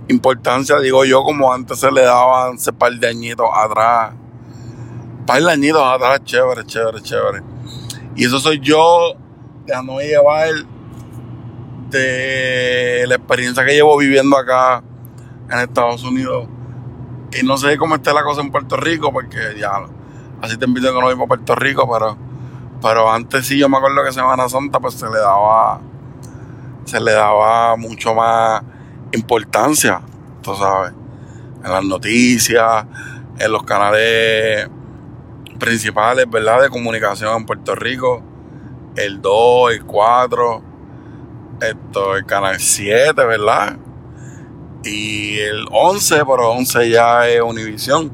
importancia, 0.06 0.78
digo 0.78 1.04
yo, 1.04 1.24
como 1.24 1.52
antes 1.52 1.80
se 1.80 1.90
le 1.90 2.02
daban 2.02 2.54
hace 2.54 2.72
par 2.72 2.92
de 2.92 3.08
añitos 3.08 3.48
atrás. 3.52 4.14
Par 5.26 5.42
de 5.42 5.50
añitos 5.50 5.82
atrás, 5.82 6.20
chévere, 6.22 6.64
chévere, 6.64 7.02
chévere. 7.02 7.42
Y 8.14 8.24
eso 8.24 8.38
soy 8.38 8.60
yo 8.60 9.16
dejándome 9.66 10.04
llevar 10.04 10.50
de 11.90 13.06
la 13.08 13.16
experiencia 13.16 13.64
que 13.64 13.72
llevo 13.72 13.98
viviendo 13.98 14.36
acá 14.36 14.84
en 15.50 15.58
Estados 15.58 16.04
Unidos. 16.04 16.46
Y 17.32 17.44
no 17.44 17.56
sé 17.56 17.76
cómo 17.76 17.96
está 17.96 18.12
la 18.12 18.22
cosa 18.22 18.40
en 18.40 18.52
Puerto 18.52 18.76
Rico, 18.76 19.12
porque 19.12 19.56
ya 19.58 19.80
así 20.42 20.56
te 20.56 20.66
invito 20.66 20.88
que 20.88 21.00
no 21.00 21.06
voy 21.06 21.14
para 21.14 21.26
Puerto 21.26 21.54
Rico, 21.54 21.88
pero, 21.90 22.16
pero 22.82 23.10
antes 23.10 23.46
sí 23.46 23.58
yo 23.58 23.68
me 23.68 23.76
acuerdo 23.78 24.04
que 24.04 24.12
Semana 24.12 24.48
Santa 24.48 24.80
pues 24.80 24.94
se 24.94 25.06
le 25.06 25.18
daba 25.18 25.80
se 26.84 27.00
le 27.00 27.12
daba 27.12 27.76
mucho 27.76 28.14
más 28.14 28.62
importancia, 29.12 30.00
tú 30.42 30.54
sabes, 30.54 30.92
en 31.64 31.70
las 31.70 31.84
noticias, 31.84 32.86
en 33.38 33.52
los 33.52 33.64
canales 33.64 34.68
principales, 35.58 36.26
¿verdad? 36.30 36.62
De 36.62 36.68
comunicación 36.68 37.36
en 37.36 37.46
Puerto 37.46 37.74
Rico, 37.74 38.22
el 38.94 39.20
2, 39.20 39.72
el 39.72 39.84
4, 39.84 40.62
esto, 41.60 42.16
el 42.16 42.24
canal 42.24 42.60
7, 42.60 43.24
¿verdad? 43.24 43.76
Y 44.84 45.38
el 45.38 45.66
11, 45.70 46.24
pero 46.24 46.52
11 46.52 46.90
ya 46.90 47.28
es 47.28 47.40
Univisión. 47.40 48.12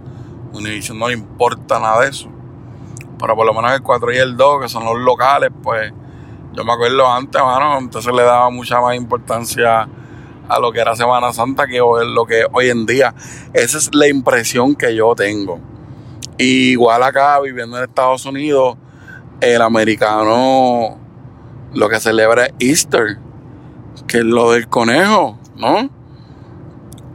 Univisión 0.53 0.99
no 0.99 1.09
le 1.09 1.15
importa 1.15 1.79
nada 1.79 2.03
de 2.03 2.11
eso. 2.11 2.29
Pero 3.19 3.37
por 3.37 3.47
lo 3.47 3.55
menos 3.55 3.73
el 3.73 3.83
4 3.83 4.13
y 4.13 4.19
el 4.19 4.37
2, 4.37 4.63
que 4.63 4.69
son 4.69 4.85
los 4.85 4.99
locales, 4.99 5.51
pues 5.63 5.93
yo 6.53 6.65
me 6.65 6.73
acuerdo 6.73 7.11
antes, 7.11 7.41
mano, 7.41 7.89
se 8.01 8.13
le 8.13 8.23
daba 8.23 8.51
mucha 8.51 8.81
más 8.81 8.95
importancia 8.97 9.89
a 10.49 10.59
lo 10.59 10.73
que 10.73 10.81
era 10.81 10.95
Semana 10.95 11.33
Santa 11.33 11.67
que 11.67 11.79
lo 11.79 12.27
que 12.27 12.45
hoy 12.53 12.69
en 12.69 12.85
día. 12.85 13.15
Esa 13.53 13.79
es 13.79 13.95
la 13.95 14.09
impresión 14.09 14.75
que 14.75 14.95
yo 14.95 15.15
tengo. 15.15 15.61
Y 16.37 16.73
igual 16.73 17.03
acá, 17.03 17.41
viviendo 17.41 17.79
en 17.79 17.85
Estados 17.85 18.27
Unidos, 18.27 18.77
el 19.41 19.63
americano 19.63 20.99
lo 21.73 21.89
que 21.89 22.01
celebra 22.01 22.47
es 22.47 22.55
Easter, 22.59 23.19
que 24.07 24.19
es 24.19 24.25
lo 24.25 24.53
del 24.53 24.69
conejo, 24.69 25.39
¿no? 25.57 25.89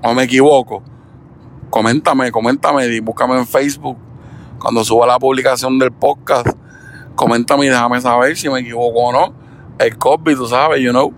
¿O 0.03 0.13
me 0.13 0.23
equivoco? 0.23 0.81
Coméntame, 1.69 2.31
coméntame, 2.31 2.85
y 2.87 2.99
búscame 2.99 3.37
en 3.37 3.45
Facebook 3.45 3.97
cuando 4.59 4.83
suba 4.83 5.05
la 5.05 5.19
publicación 5.19 5.77
del 5.79 5.91
podcast. 5.91 6.47
Coméntame 7.15 7.65
y 7.65 7.69
déjame 7.69 7.99
saber 8.01 8.37
si 8.37 8.49
me 8.49 8.59
equivoco 8.59 8.99
o 8.99 9.11
no. 9.11 9.33
El 9.79 9.97
copy, 9.97 10.35
tú 10.35 10.47
sabes, 10.47 10.81
you 10.81 10.91
know. 10.91 11.13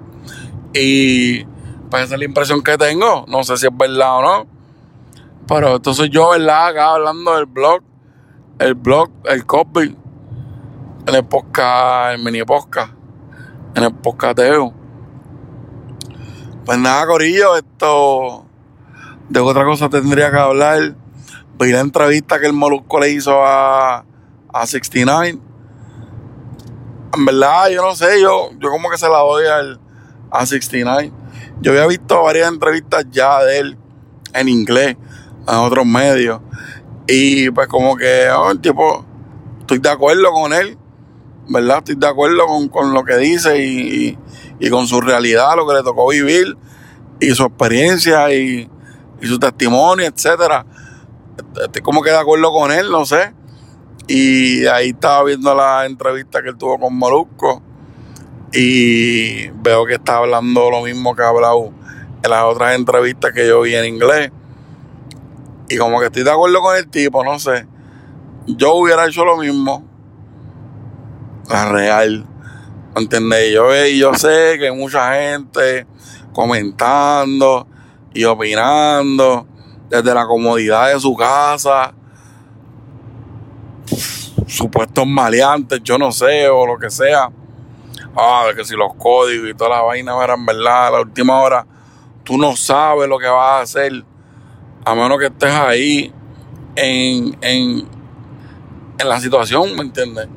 Y 0.74 1.44
pues 1.90 2.04
esa 2.04 2.16
es 2.16 2.20
la 2.20 2.26
impresión 2.26 2.62
que 2.62 2.78
tengo. 2.78 3.26
No 3.28 3.44
sé 3.44 3.58
si 3.58 3.68
es 3.68 3.76
verdad 3.76 4.18
o 4.18 4.22
no. 4.22 4.48
Pero 5.48 5.76
entonces 5.76 6.10
yo, 6.10 6.30
¿verdad? 6.32 6.68
Acá 6.68 6.94
hablando 6.94 7.36
del 7.36 7.46
blog. 7.46 7.82
El 8.60 8.76
blog, 8.76 9.10
el 9.26 9.46
copy. 9.46 9.96
En 11.08 11.16
el 11.16 11.26
podcast, 11.26 12.16
el 12.16 12.24
mini 12.24 12.44
podcast. 12.44 12.94
En 13.76 13.84
el 13.84 13.94
podcasteo. 13.94 14.74
Pues 16.66 16.78
nada, 16.78 17.08
Corillo, 17.08 17.56
esto. 17.56 18.49
De 19.30 19.40
otra 19.40 19.64
cosa 19.66 19.90
tendría 19.90 20.32
que 20.32 20.38
hablar. 20.38 20.96
Vi 21.60 21.72
la 21.72 21.82
entrevista 21.82 22.40
que 22.40 22.48
el 22.48 22.54
Molusco 22.54 23.00
le 23.00 23.12
hizo 23.12 23.44
a, 23.46 24.06
a 24.54 24.66
69. 24.66 25.38
En 27.16 27.26
verdad, 27.26 27.70
yo 27.70 27.82
no 27.82 27.96
sé, 27.96 28.22
yo, 28.22 28.52
yo 28.60 28.70
como 28.70 28.90
que 28.90 28.98
se 28.98 29.10
la 29.10 29.20
doy 29.20 29.46
al, 29.46 29.80
a 30.32 30.46
69. 30.46 31.12
Yo 31.62 31.72
había 31.72 31.88
visto 31.88 32.24
varias 32.24 32.48
entrevistas 32.50 33.06
ya 33.12 33.44
de 33.44 33.60
él 33.60 33.78
en 34.34 34.48
inglés, 34.48 34.96
en 35.48 35.56
otros 35.56 35.86
medios. 35.86 36.40
Y 37.08 37.50
pues 37.50 37.68
como 37.68 37.98
que, 37.98 38.30
oh, 38.36 38.56
tipo, 38.56 39.04
estoy 39.60 39.80
de 39.80 39.90
acuerdo 39.90 40.32
con 40.32 40.54
él, 40.54 40.78
¿verdad? 41.50 41.80
Estoy 41.80 41.96
de 41.96 42.08
acuerdo 42.08 42.46
con, 42.48 42.70
con 42.70 42.94
lo 42.94 43.04
que 43.04 43.18
dice 43.18 43.64
y, 43.64 44.08
y- 44.10 44.18
y 44.62 44.70
con 44.70 44.88
su 44.88 45.00
realidad, 45.02 45.56
lo 45.56 45.66
que 45.68 45.74
le 45.76 45.84
tocó 45.84 46.10
vivir 46.10 46.58
y 47.22 47.32
su 47.32 47.44
experiencia 47.44 48.34
y, 48.34 48.70
y 49.22 49.28
su 49.28 49.40
testimonio, 49.40 50.06
etcétera. 50.06 50.66
Estoy 51.62 51.82
como 51.82 52.02
que 52.02 52.10
de 52.10 52.18
acuerdo 52.18 52.52
con 52.52 52.72
él, 52.72 52.92
no 52.92 53.06
sé. 53.06 53.34
Y 54.08 54.66
ahí 54.66 54.90
estaba 54.90 55.24
viendo 55.24 55.54
la 55.54 55.86
entrevista 55.86 56.42
que 56.42 56.50
él 56.50 56.58
tuvo 56.58 56.80
con 56.80 56.96
Molusco. 56.96 57.62
Y 58.52 59.50
veo 59.50 59.86
que 59.86 59.96
está 59.96 60.18
hablando 60.18 60.72
lo 60.72 60.82
mismo 60.82 61.16
que 61.16 61.22
ha 61.22 61.30
hablado 61.30 61.72
en 62.24 62.30
las 62.30 62.44
otras 62.44 62.76
entrevistas 62.76 63.32
que 63.34 63.48
yo 63.48 63.62
vi 63.62 63.76
en 63.76 63.86
inglés. 63.86 64.32
Y 65.70 65.78
como 65.78 66.00
que 66.00 66.08
estoy 66.08 66.24
de 66.24 66.32
acuerdo 66.32 66.60
con 66.62 66.76
el 66.76 66.88
tipo, 66.90 67.24
no 67.24 67.38
sé. 67.38 67.68
Yo 68.48 68.74
hubiera 68.74 69.06
hecho 69.06 69.24
lo 69.24 69.38
mismo. 69.38 69.86
La 71.48 71.72
real. 71.72 72.26
¿Me 72.96 73.02
entiendes? 73.02 73.54
Yo, 73.54 73.72
yo 73.86 74.14
sé 74.16 74.58
que 74.58 74.70
hay 74.70 74.76
mucha 74.76 75.14
gente 75.14 75.86
comentando 76.34 77.68
y 78.14 78.24
opinando 78.24 79.46
desde 79.90 80.14
la 80.14 80.26
comodidad 80.26 80.94
de 80.94 81.00
su 81.00 81.16
casa. 81.16 81.94
Supuestos 84.48 85.06
maleantes, 85.06 85.82
yo 85.84 85.98
no 85.98 86.12
sé, 86.12 86.48
o 86.48 86.66
lo 86.66 86.78
que 86.78 86.90
sea. 86.90 87.30
Ah, 88.16 88.48
que 88.56 88.66
si 88.66 88.76
los 88.76 88.94
códigos 88.96 89.50
y 89.50 89.54
toda 89.54 89.78
la 89.78 89.82
vaina 89.82 90.24
eran 90.24 90.46
verdad, 90.46 90.88
a 90.88 90.92
la 90.92 91.02
última 91.02 91.40
hora, 91.42 91.66
tú 92.24 92.38
no 92.38 92.56
sabes 92.56 93.08
lo 93.08 93.18
que 93.20 93.28
vas 93.28 93.52
a 93.52 93.62
hacer, 93.62 94.04
a 94.86 94.96
menos 94.96 95.20
que 95.20 95.28
estés 95.28 95.54
ahí 95.54 96.14
en, 96.76 97.38
en, 97.42 97.88
en 98.98 99.10
la 99.10 99.20
situación, 99.20 99.76
¿me 99.76 99.82
entiendes? 99.84 100.28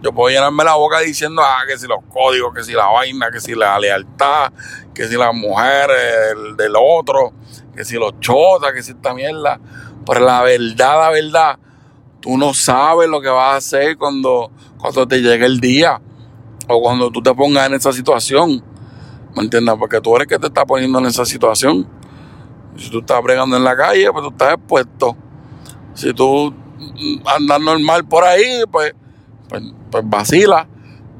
Yo 0.00 0.12
puedo 0.12 0.32
llenarme 0.32 0.62
la 0.62 0.76
boca 0.76 1.00
diciendo, 1.00 1.42
ah, 1.44 1.64
que 1.66 1.76
si 1.76 1.88
los 1.88 1.98
códigos, 2.12 2.54
que 2.54 2.62
si 2.62 2.72
la 2.72 2.86
vaina, 2.86 3.30
que 3.32 3.40
si 3.40 3.54
la 3.54 3.78
lealtad, 3.80 4.52
que 4.94 5.08
si 5.08 5.16
las 5.16 5.34
mujeres 5.34 6.56
del, 6.56 6.72
otro, 6.76 7.32
que 7.74 7.84
si 7.84 7.96
los 7.96 8.20
chotas, 8.20 8.72
que 8.72 8.82
si 8.82 8.92
esta 8.92 9.12
mierda. 9.12 9.58
Pero 10.06 10.20
la 10.20 10.42
verdad, 10.42 11.00
la 11.00 11.10
verdad, 11.10 11.58
tú 12.20 12.38
no 12.38 12.54
sabes 12.54 13.08
lo 13.08 13.20
que 13.20 13.28
vas 13.28 13.54
a 13.54 13.56
hacer 13.56 13.98
cuando, 13.98 14.52
cuando 14.78 15.08
te 15.08 15.20
llegue 15.20 15.46
el 15.46 15.58
día 15.58 16.00
o 16.68 16.80
cuando 16.80 17.10
tú 17.10 17.20
te 17.20 17.34
pongas 17.34 17.66
en 17.66 17.74
esa 17.74 17.92
situación. 17.92 18.62
¿Me 19.34 19.42
entiendes? 19.42 19.74
Porque 19.78 20.00
tú 20.00 20.14
eres 20.14 20.28
que 20.28 20.38
te 20.38 20.46
está 20.46 20.64
poniendo 20.64 21.00
en 21.00 21.06
esa 21.06 21.24
situación. 21.24 21.88
Si 22.76 22.88
tú 22.88 23.00
estás 23.00 23.20
bregando 23.20 23.56
en 23.56 23.64
la 23.64 23.76
calle, 23.76 24.10
pues 24.12 24.22
tú 24.22 24.30
estás 24.30 24.54
expuesto. 24.54 25.16
Si 25.94 26.14
tú 26.14 26.54
andas 27.24 27.60
normal 27.60 28.06
por 28.06 28.22
ahí, 28.22 28.62
pues, 28.70 28.94
pues, 29.48 29.62
pues 29.90 30.04
vacila. 30.06 30.66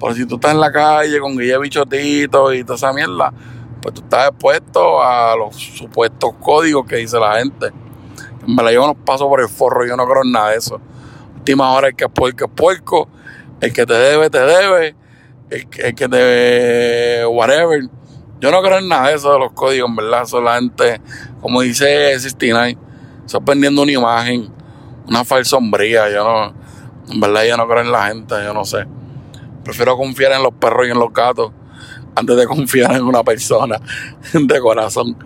Pero 0.00 0.14
si 0.14 0.26
tú 0.26 0.36
estás 0.36 0.52
en 0.52 0.60
la 0.60 0.70
calle 0.70 1.18
con 1.18 1.36
guille 1.36 1.58
bichotito 1.58 2.52
y 2.52 2.62
toda 2.62 2.76
esa 2.76 2.92
mierda, 2.92 3.32
pues 3.82 3.94
tú 3.94 4.00
estás 4.02 4.28
expuesto 4.28 5.02
a 5.02 5.34
los 5.36 5.56
supuestos 5.56 6.30
códigos 6.40 6.86
que 6.86 6.96
dice 6.96 7.18
la 7.18 7.38
gente. 7.38 7.72
En 8.46 8.56
verdad, 8.56 8.72
yo 8.72 8.86
no 8.86 8.94
paso 8.94 9.28
por 9.28 9.40
el 9.40 9.48
forro, 9.48 9.86
yo 9.86 9.96
no 9.96 10.06
creo 10.06 10.22
en 10.22 10.32
nada 10.32 10.50
de 10.50 10.58
eso. 10.58 10.80
Última 11.36 11.72
hora, 11.72 11.88
el 11.88 11.96
que 11.96 12.04
es 12.04 12.10
puerco 12.10 12.44
es 12.44 12.50
puerco, 12.50 13.08
el 13.60 13.72
que 13.72 13.84
te 13.84 13.94
debe, 13.94 14.30
te 14.30 14.40
debe, 14.40 14.94
el 15.50 15.68
que, 15.68 15.82
el 15.88 15.94
que 15.94 16.08
te. 16.08 17.26
whatever. 17.26 17.82
Yo 18.40 18.52
no 18.52 18.62
creo 18.62 18.78
en 18.78 18.88
nada 18.88 19.08
de 19.08 19.14
eso 19.14 19.32
de 19.32 19.38
los 19.40 19.52
códigos, 19.52 19.88
en 19.88 19.96
verdad. 19.96 20.22
Eso 20.22 20.40
la 20.40 20.54
gente, 20.54 21.00
como 21.40 21.60
dice 21.62 22.18
69, 22.18 22.78
eso 23.26 23.38
es 23.38 23.44
vendiendo 23.44 23.82
una 23.82 23.92
imagen, 23.92 24.48
una 25.08 25.24
falsa 25.24 25.50
sombría. 25.50 26.08
Yo 26.10 26.24
no, 26.24 26.54
en 27.11 27.21
verdad, 27.21 27.44
yo 27.44 27.57
no 27.57 27.66
creo 27.66 27.83
en 27.83 27.92
la 27.92 28.09
gente, 28.09 28.35
yo 28.44 28.53
no 28.53 28.64
sé. 28.64 28.87
Prefiero 29.64 29.97
confiar 29.97 30.33
en 30.33 30.42
los 30.42 30.55
perros 30.55 30.87
y 30.87 30.90
en 30.90 30.99
los 30.99 31.12
gatos 31.12 31.53
antes 32.14 32.37
de 32.37 32.47
confiar 32.47 32.92
en 32.92 33.05
una 33.05 33.23
persona 33.23 33.81
de 34.33 34.61
corazón. 34.61 35.16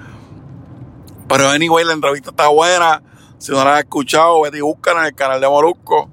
Pero 1.28 1.48
anyway, 1.48 1.84
la 1.84 1.94
entrevista 1.94 2.30
está 2.30 2.48
buena. 2.48 3.02
Si 3.38 3.50
no 3.52 3.64
la 3.64 3.74
has 3.74 3.80
escuchado, 3.80 4.42
vete 4.42 4.58
y 4.58 4.60
búscala 4.60 5.00
en 5.00 5.06
el 5.06 5.14
canal 5.14 5.40
de 5.40 5.48
Molusco. 5.48 6.10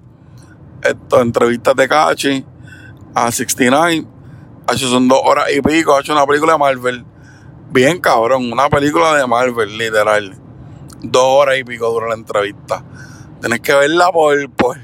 Esto, 0.81 1.21
entrevistas 1.21 1.75
de 1.75 1.87
Cachi 1.87 2.45
a 3.13 3.31
69. 3.31 4.05
Ha 4.67 4.73
hecho 4.73 4.87
son 4.87 5.07
dos 5.07 5.19
horas 5.23 5.47
y 5.53 5.61
pico. 5.61 5.95
Ha 5.95 5.99
hecho 5.99 6.13
una 6.13 6.25
película 6.25 6.53
de 6.53 6.59
Marvel. 6.59 7.05
Bien 7.71 7.99
cabrón, 7.99 8.51
una 8.51 8.69
película 8.69 9.13
de 9.15 9.27
Marvel, 9.27 9.77
literal. 9.77 10.35
Dos 11.01 11.23
horas 11.23 11.59
y 11.59 11.63
pico 11.63 11.89
dura 11.89 12.07
la 12.07 12.15
entrevista. 12.15 12.83
Tienes 13.41 13.59
que 13.61 13.73
verla 13.73 14.11
por, 14.11 14.49
por 14.51 14.77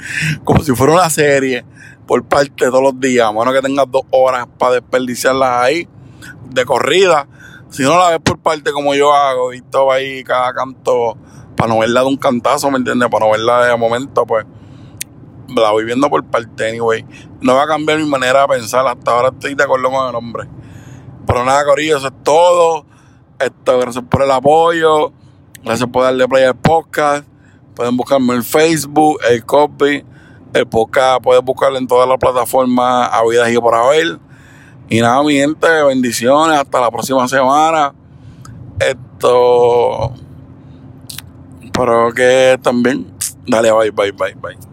como 0.44 0.62
si 0.62 0.74
fuera 0.74 0.92
una 0.92 1.10
serie, 1.10 1.64
por 2.06 2.24
parte 2.24 2.66
todos 2.66 2.82
los 2.82 2.98
días. 2.98 3.26
A 3.26 3.32
menos 3.32 3.52
que 3.52 3.60
tengas 3.60 3.86
dos 3.90 4.02
horas 4.10 4.46
para 4.58 4.74
desperdiciarlas 4.74 5.64
ahí 5.64 5.88
de 6.50 6.64
corrida. 6.64 7.26
Si 7.70 7.82
no 7.82 7.98
la 7.98 8.10
ves 8.10 8.20
por 8.20 8.38
parte 8.38 8.72
como 8.72 8.94
yo 8.94 9.12
hago, 9.12 9.52
y 9.52 9.60
todo 9.60 9.92
ahí 9.92 10.24
cada 10.24 10.54
canto, 10.54 11.16
para 11.56 11.72
no 11.72 11.80
verla 11.80 12.00
de 12.00 12.06
un 12.06 12.16
cantazo, 12.16 12.70
¿me 12.70 12.78
entiendes? 12.78 13.08
Para 13.10 13.26
no 13.26 13.32
verla 13.32 13.66
de 13.66 13.76
momento, 13.76 14.24
pues 14.26 14.46
la 15.48 15.70
voy 15.70 15.84
viendo 15.84 16.08
por 16.08 16.24
parte, 16.24 16.68
anyway. 16.68 17.04
No 17.40 17.54
va 17.54 17.64
a 17.64 17.66
cambiar 17.66 17.98
mi 17.98 18.06
manera 18.06 18.42
de 18.42 18.48
pensar, 18.48 18.86
hasta 18.86 19.10
ahora 19.10 19.28
estoy 19.28 19.54
de 19.54 19.64
acuerdo 19.64 19.90
con 19.90 20.08
el 20.08 20.14
hombre. 20.14 20.48
Pero 21.26 21.44
nada, 21.44 21.64
Corillo, 21.64 21.98
eso 21.98 22.06
es 22.08 22.14
todo. 22.22 22.86
Esto, 23.38 23.78
gracias 23.78 24.04
por 24.08 24.22
el 24.22 24.30
apoyo. 24.30 25.12
Gracias 25.62 25.88
por 25.90 26.04
darle 26.04 26.26
play 26.26 26.44
al 26.44 26.56
podcast. 26.56 27.26
Pueden 27.78 27.96
buscarme 27.96 28.34
en 28.34 28.42
Facebook, 28.42 29.20
el 29.30 29.44
copy, 29.44 30.04
el 30.52 30.66
podcast. 30.66 31.22
Pueden 31.22 31.44
buscarlo 31.44 31.78
en 31.78 31.86
todas 31.86 32.08
las 32.08 32.18
plataformas 32.18 33.08
habidas 33.12 33.52
y 33.52 33.56
por 33.56 33.72
haber. 33.72 34.18
Y 34.88 35.00
nada, 35.00 35.22
mi 35.22 35.34
gente, 35.34 35.68
bendiciones. 35.84 36.58
Hasta 36.58 36.80
la 36.80 36.90
próxima 36.90 37.28
semana. 37.28 37.94
Esto. 38.80 40.12
Espero 41.62 42.12
que 42.12 42.58
también. 42.60 43.14
Dale, 43.46 43.70
bye, 43.70 43.92
bye, 43.92 44.10
bye, 44.10 44.34
bye. 44.34 44.67